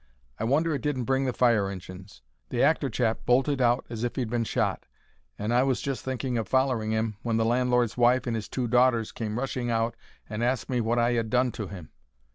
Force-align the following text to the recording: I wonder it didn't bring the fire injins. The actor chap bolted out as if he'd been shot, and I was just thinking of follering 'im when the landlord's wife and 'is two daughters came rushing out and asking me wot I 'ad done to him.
I 0.39 0.45
wonder 0.45 0.73
it 0.73 0.81
didn't 0.81 1.03
bring 1.03 1.25
the 1.25 1.31
fire 1.31 1.69
injins. 1.69 2.23
The 2.49 2.63
actor 2.63 2.89
chap 2.89 3.19
bolted 3.23 3.61
out 3.61 3.85
as 3.87 4.03
if 4.03 4.15
he'd 4.15 4.31
been 4.31 4.45
shot, 4.45 4.87
and 5.37 5.53
I 5.53 5.61
was 5.61 5.79
just 5.79 6.03
thinking 6.03 6.39
of 6.39 6.47
follering 6.49 6.91
'im 6.91 7.17
when 7.21 7.37
the 7.37 7.45
landlord's 7.45 7.97
wife 7.97 8.25
and 8.25 8.35
'is 8.35 8.49
two 8.49 8.67
daughters 8.67 9.11
came 9.11 9.37
rushing 9.37 9.69
out 9.69 9.95
and 10.27 10.43
asking 10.43 10.73
me 10.77 10.81
wot 10.81 10.97
I 10.97 11.15
'ad 11.17 11.29
done 11.29 11.51
to 11.51 11.67
him. 11.67 11.91